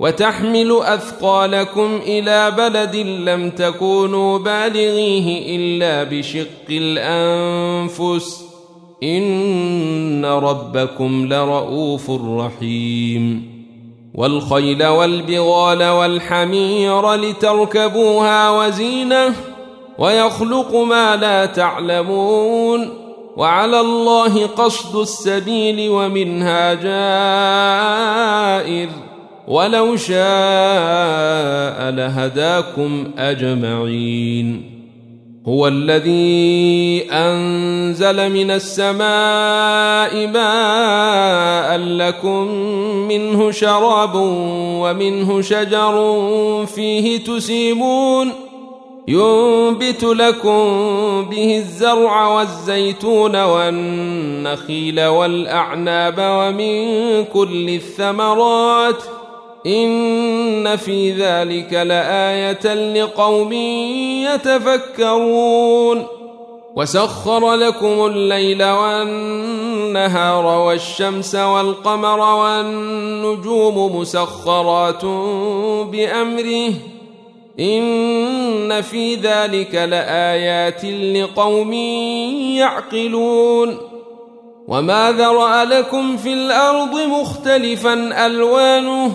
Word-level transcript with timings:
وتحمل 0.00 0.80
أثقالكم 0.82 2.00
إلى 2.06 2.50
بلد 2.50 2.96
لم 2.96 3.50
تكونوا 3.50 4.38
بالغيه 4.38 5.56
إلا 5.56 6.04
بشق 6.04 6.46
الأنفس. 6.70 8.44
إن 9.02 10.24
ربكم 10.24 11.26
لرؤوف 11.32 12.10
رحيم. 12.10 13.58
والخيل 14.14 14.86
والبغال 14.86 15.84
والحمير 15.84 17.14
لتركبوها 17.14 18.50
وزينة 18.50 19.34
ويخلق 19.98 20.74
ما 20.74 21.16
لا 21.16 21.46
تعلمون. 21.46 22.88
وعلى 23.36 23.80
الله 23.80 24.46
قصد 24.46 24.96
السبيل 24.96 25.90
ومنها 25.90 26.74
جائر. 28.58 28.88
ولو 29.48 29.96
شاء 29.96 30.18
لهداكم 31.90 33.10
أجمعين. 33.18 34.78
هو 35.46 35.68
الذي 35.68 37.06
أنزل 37.12 38.32
من 38.32 38.50
السماء 38.50 40.26
ماء 40.26 41.78
لكم 41.78 42.46
منه 43.08 43.50
شراب 43.50 44.12
ومنه 44.14 45.40
شجر 45.40 45.96
فيه 46.66 47.24
تسيمون. 47.24 48.32
ينبت 49.08 50.04
لكم 50.04 50.64
به 51.30 51.56
الزرع 51.56 52.26
والزيتون 52.26 53.42
والنخيل 53.42 55.04
والأعناب 55.04 56.16
ومن 56.18 57.24
كل 57.24 57.68
الثمرات 57.68 59.02
ۖ. 59.02 59.17
إن 59.66 60.76
في 60.76 61.10
ذلك 61.12 61.72
لآية 61.72 62.74
لقوم 62.94 63.52
يتفكرون 64.34 66.06
وسخر 66.76 67.54
لكم 67.54 68.06
الليل 68.06 68.64
والنهار 68.64 70.46
والشمس 70.46 71.34
والقمر 71.34 72.20
والنجوم 72.20 73.96
مسخرات 73.96 75.04
بأمره 75.84 76.72
إن 77.60 78.82
في 78.82 79.14
ذلك 79.14 79.74
لآيات 79.74 80.84
لقوم 80.84 81.72
يعقلون 82.56 83.78
وما 84.68 85.12
ذرأ 85.12 85.64
لكم 85.64 86.16
في 86.16 86.32
الأرض 86.32 86.94
مختلفا 86.94 88.26
ألوانه 88.26 89.14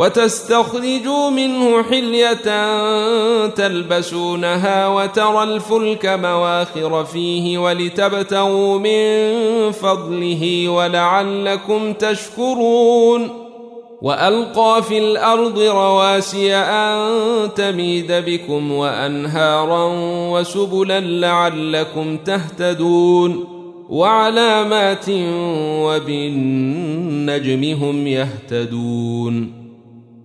وتستخرجوا 0.00 1.30
منه 1.30 1.82
حلية 1.82 2.36
تلبسونها 3.46 4.88
وترى 4.88 5.42
الفلك 5.42 6.06
مواخر 6.06 7.04
فيه 7.04 7.58
ولتبتغوا 7.58 8.78
من 8.78 9.72
فضله 9.72 10.68
ولعلكم 10.68 11.92
تشكرون 11.92 13.28
وألقى 14.02 14.82
في 14.82 14.98
الأرض 14.98 15.58
رواسي 15.58 16.54
أن 16.54 17.08
تميد 17.54 18.12
بكم 18.12 18.72
وأنهارا 18.72 19.90
وسبلا 20.30 21.00
لعلكم 21.00 22.16
تهتدون 22.16 23.46
وعلامات 23.88 25.06
وبالنجم 25.84 27.64
هم 27.84 28.06
يهتدون 28.06 29.59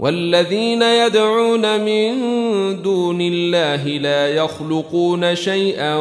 والذين 0.00 0.82
يدعون 0.82 1.80
من 1.80 2.12
دون 2.82 3.20
الله 3.20 3.86
لا 3.86 4.28
يخلقون 4.28 5.34
شيئا 5.34 5.96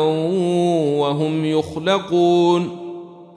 وهم 0.99 1.45
يخلقون. 1.45 2.77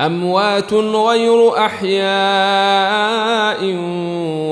أموات 0.01 0.75
غير 0.75 1.57
أحياء 1.57 3.59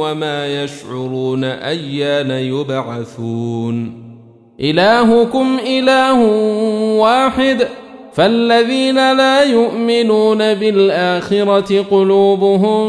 وما 0.00 0.64
يشعرون 0.64 1.44
أيان 1.44 2.30
يبعثون. 2.30 3.92
إلهكم 4.60 5.58
إله 5.66 6.22
واحد. 6.98 7.68
فالذين 8.12 9.12
لا 9.12 9.44
يؤمنون 9.44 10.54
بالآخرة 10.54 11.84
قلوبهم 11.90 12.88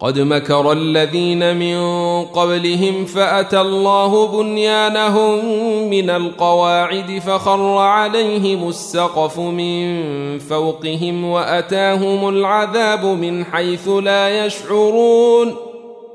قد 0.00 0.18
مكر 0.18 0.72
الذين 0.72 1.56
من 1.56 1.78
قبلهم 2.24 3.04
فأتى 3.04 3.60
الله 3.60 4.26
بنيانهم 4.26 5.44
من 5.90 6.10
القواعد 6.10 7.22
فخر 7.26 7.76
عليهم 7.76 8.68
السقف 8.68 9.38
من 9.38 10.38
فوقهم 10.38 11.24
وأتاهم 11.24 12.28
العذاب 12.28 13.04
من 13.04 13.44
حيث 13.44 13.88
لا 13.88 14.46
يشعرون. 14.46 15.54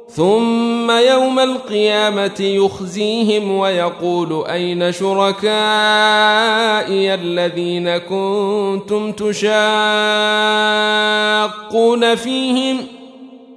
ثم 0.09 0.91
يوم 0.91 1.39
القيامة 1.39 2.39
يخزيهم 2.39 3.57
ويقول 3.57 4.45
أين 4.47 4.91
شركائي 4.91 5.53
الذين 7.13 7.97
كنتم 7.97 9.11
تشاقون 9.11 9.45
فيهم 12.15 12.77
ۖ؟ 12.77 13.00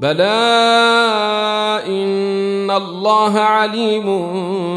بلى 0.00 0.24
ان 1.86 2.70
الله 2.70 3.38
عليم 3.38 4.06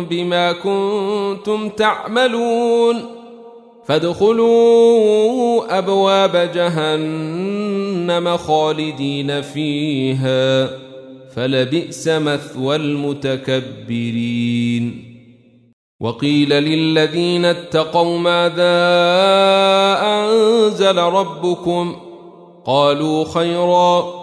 بما 0.06 0.52
كنتم 0.52 1.70
تعملون 1.70 3.02
فادخلوا 3.86 5.78
ابواب 5.78 6.52
جهنم 6.56 8.38
خالدين 8.38 9.42
فيها 9.42 10.70
فلبئس 11.36 12.08
مثوى 12.08 12.76
المتكبرين 12.76 14.34
وقيل 16.00 16.50
للذين 16.50 17.46
اتقوا 17.46 18.18
ماذا 18.18 18.74
انزل 20.02 20.98
ربكم 20.98 21.96
قالوا 22.66 23.26
خيرا 23.26 24.23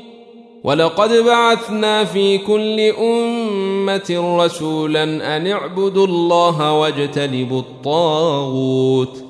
ولقد 0.63 1.13
بعثنا 1.13 2.05
في 2.05 2.37
كل 2.37 2.79
أمة 2.79 4.37
رسولا 4.43 5.03
أن 5.37 5.47
اعبدوا 5.47 6.07
الله 6.07 6.73
واجتنبوا 6.73 7.59
الطاغوت. 7.59 9.23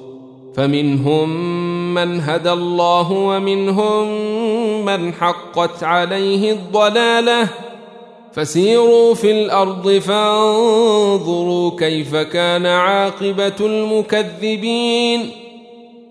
فمنهم 0.55 1.29
من 1.93 2.21
هدى 2.21 2.51
الله 2.51 3.11
ومنهم 3.11 4.07
من 4.85 5.13
حقت 5.13 5.83
عليه 5.83 6.51
الضلالة. 6.51 7.47
فسيروا 8.33 9.13
في 9.13 9.31
الأرض 9.31 9.89
فانظروا 9.89 11.71
كيف 11.79 12.15
كان 12.15 12.65
عاقبة 12.65 13.55
المكذبين. 13.59 15.40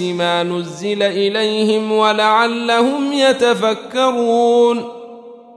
ما 0.00 0.42
نزل 0.42 1.02
إليهم 1.02 1.92
ولعلهم 1.92 3.12
يتفكرون. 3.12 4.84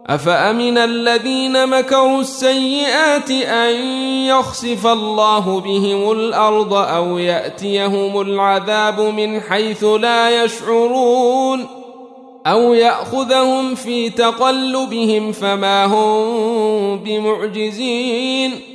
أفأمن 0.07 0.77
الذين 0.77 1.67
مكروا 1.67 2.21
السيئات 2.21 3.31
أن 3.31 3.75
يخسف 4.25 4.87
الله 4.87 5.59
بهم 5.59 6.11
الأرض 6.11 6.73
أو 6.73 7.17
يأتيهم 7.17 8.21
العذاب 8.21 8.99
من 8.99 9.41
حيث 9.41 9.83
لا 9.83 10.43
يشعرون؟ 10.43 11.67
أو 12.47 12.73
يأخذهم 12.73 13.75
في 13.75 14.09
تقلبهم 14.09 15.31
فما 15.31 15.85
هم 15.85 16.99
بمعجزين؟ 16.99 18.74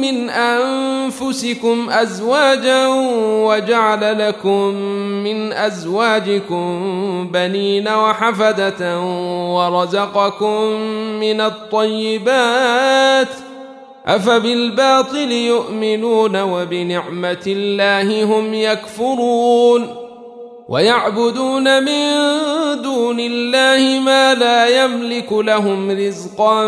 من 0.00 0.30
أنفسكم 0.30 1.90
أزواجا 1.90 2.86
وجعل 3.46 4.28
لكم 4.28 4.74
من 5.24 5.52
أزواجكم 5.52 7.28
بنين 7.32 7.88
وحفدة 7.88 9.00
ورزقكم 9.54 10.62
من 11.20 11.40
الطيبات 11.40 13.28
أفبالباطل 14.06 15.32
يؤمنون 15.32 16.42
وبنعمة 16.42 17.44
الله 17.46 18.24
هم 18.24 18.54
يكفرون 18.54 19.96
ويعبدون 20.68 21.82
من 21.82 22.02
دون 22.82 23.20
الله 23.20 24.00
ما 24.00 24.34
لا 24.34 24.84
يملك 24.84 25.32
لهم 25.32 25.90
رزقا 25.90 26.66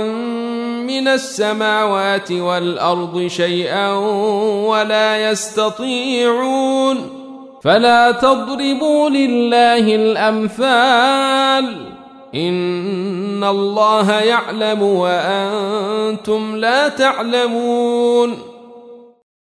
من 0.86 1.08
السماوات 1.08 2.32
والأرض 2.32 3.26
شيئا 3.26 3.92
ولا 4.66 5.30
يستطيعون 5.30 7.22
فلا 7.62 8.10
تضربوا 8.10 9.10
لله 9.10 9.94
الأمثال 9.94 11.76
إن 12.34 13.44
الله 13.44 14.12
يعلم 14.12 14.82
وأنتم 14.82 16.56
لا 16.56 16.88
تعلمون 16.88 18.52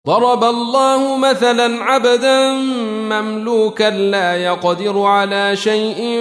ضرب 0.06 0.44
الله 0.44 1.16
مثلا 1.16 1.84
عبدا 1.84 2.52
مملوكا 3.10 3.90
لا 3.90 4.36
يقدر 4.36 5.02
على 5.02 5.56
شيء 5.56 6.20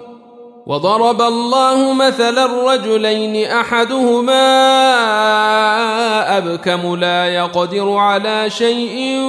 وضرب 0.71 1.21
الله 1.21 1.93
مثلا 1.93 2.73
رجلين 2.73 3.45
أحدهما 3.45 4.37
أبكم 6.37 6.95
لا 6.95 7.25
يقدر 7.25 7.91
على 7.91 8.49
شيء 8.49 9.19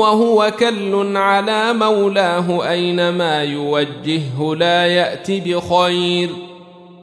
وهو 0.00 0.52
كل 0.58 1.16
على 1.16 1.72
مولاه 1.72 2.70
أينما 2.70 3.42
يوجهه 3.42 4.54
لا 4.56 4.86
يأت 4.86 5.30
بخير. 5.30 6.30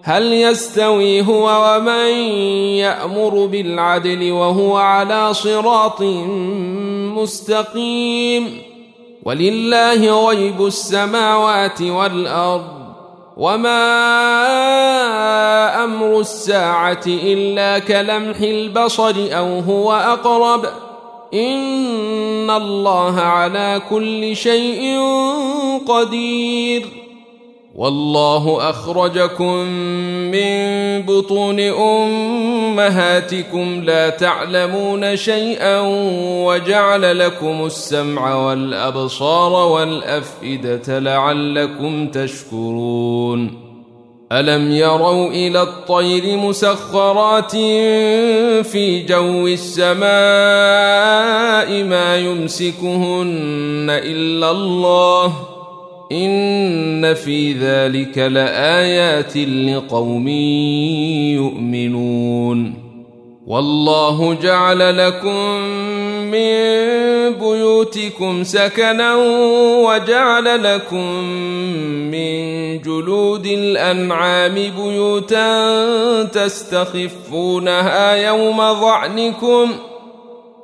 هل 0.04 0.34
يستوي 0.34 1.22
هو 1.22 1.76
ومن 1.76 2.10
يأمر 2.78 3.46
بالعدل 3.46 4.32
وهو 4.32 4.78
على 4.78 5.34
صراط 5.34 6.02
مستقيم؟ 7.18 8.62
ولله 9.24 10.28
غيب 10.28 10.66
السماوات 10.66 11.82
والأرض. 11.82 12.77
وما 13.38 13.84
أمر 15.84 16.20
الساعة 16.20 17.04
الا 17.08 17.80
كلمح 17.80 18.40
البصر 18.42 19.16
أو 19.18 19.60
هو 19.60 19.94
اقرب 19.94 20.66
ان 21.34 22.50
الله 22.50 23.20
على 23.20 23.82
كل 23.90 24.36
شيء 24.36 25.00
قدير 25.88 27.07
والله 27.78 28.70
أخرجكم 28.70 29.56
من 30.34 30.52
بطون 31.02 31.60
أمهاتكم 32.40 33.04
لا 33.84 34.10
تعلمون 34.10 35.16
شيئا 35.16 35.80
وجعل 36.46 37.20
لكم 37.20 37.66
السمع 37.66 38.36
والأبصار 38.36 39.52
والأفئدة 39.52 41.00
لعلكم 41.00 42.08
تشكرون. 42.08 43.68
ألم 44.32 44.72
يروا 44.72 45.28
إلى 45.28 45.62
الطير 45.62 46.38
مسخرات 46.38 47.52
في 48.66 49.06
جو 49.08 49.48
السماء 49.48 50.08
ما 51.84 52.18
يمسكهن 52.18 53.88
إلا 53.90 54.52
الله؟ 54.52 55.57
إن 56.12 57.14
في 57.14 57.54
ذلك 57.54 58.18
لآيات 58.18 59.38
لقوم 59.38 60.28
يؤمنون. 61.38 62.88
والله 63.48 64.34
جعل 64.34 65.08
لكم 65.08 65.60
من 66.32 66.58
بيوتكم 67.40 68.44
سكنا 68.44 69.16
وجعل 69.86 70.64
لكم 70.64 71.24
من 72.12 72.38
جلود 72.82 73.46
الأنعام 73.46 74.54
بيوتا 74.54 76.24
تستخفونها 76.24 78.16
يوم 78.16 78.58
ظعنكم 78.58 79.72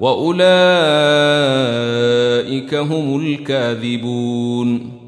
وأولئك 0.00 0.44
هم 2.74 3.20
الكاذبون. 3.20 5.00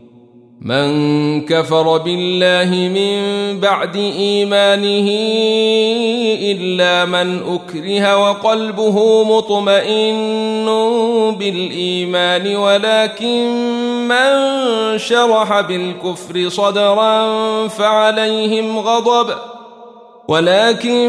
من 0.65 1.41
كفر 1.45 1.99
بالله 1.99 2.71
من 2.89 3.61
بعد 3.61 3.97
إيمانه 3.97 5.09
إلا 6.53 7.05
من 7.05 7.41
أكره 7.43 8.17
وقلبه 8.17 9.25
مطمئن 9.25 10.67
بالإيمان 11.39 12.57
ولكن 12.57 13.49
من 14.09 14.33
شرح 14.99 15.61
بالكفر 15.61 16.49
صدرا 16.49 17.69
فعليهم 17.69 18.79
غضب 18.79 19.35
ولكن 20.29 21.09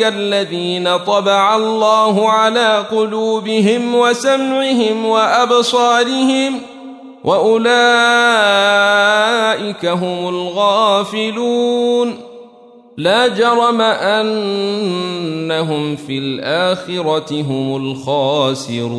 الذين 0.00 0.96
طبع 0.96 1.56
الله 1.56 2.30
على 2.30 2.86
قلوبهم 2.90 3.94
وسمعهم 3.94 5.06
وابصارهم 5.06 6.60
واولئك 7.24 7.68
هم 9.86 10.28
الغافلون 10.28 12.14
لا 12.96 13.28
جرم 13.28 13.80
انهم 13.80 14.36
في 15.96 16.18
الاخره 16.18 17.42
هم 17.42 17.76
الخاسرون 17.76 18.98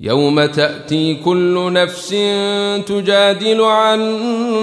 يوم 0.00 0.44
تأتي 0.44 1.14
كل 1.14 1.72
نفس 1.72 2.08
تجادل 2.86 3.60
عن 3.60 4.02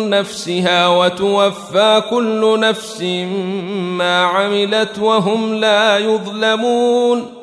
نفسها 0.10 0.88
وتوفى 0.88 2.04
كل 2.10 2.60
نفس 2.60 3.02
ما 3.98 4.24
عملت 4.24 5.00
وهم 5.00 5.54
لا 5.54 5.98
يظلمون 5.98 7.43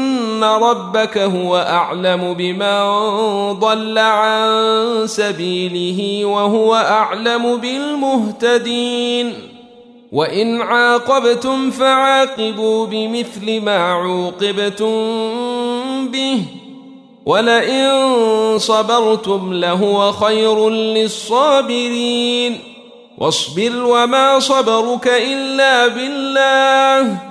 أن 0.43 0.63
ربك 0.63 1.17
هو 1.17 1.57
أعلم 1.57 2.33
بمن 2.33 2.79
ضل 3.59 3.97
عن 3.97 5.03
سبيله 5.05 6.25
وهو 6.25 6.75
أعلم 6.75 7.57
بالمهتدين. 7.57 9.33
وإن 10.11 10.61
عاقبتم 10.61 11.71
فعاقبوا 11.71 12.85
بمثل 12.85 13.61
ما 13.61 13.77
عوقبتم 13.77 14.91
به. 16.07 16.43
ولئن 17.25 17.89
صبرتم 18.57 19.53
لهو 19.53 20.11
خير 20.11 20.69
للصابرين. 20.69 22.59
واصبر 23.17 23.85
وما 23.85 24.39
صبرك 24.39 25.07
إلا 25.07 25.87
بالله. 25.87 27.30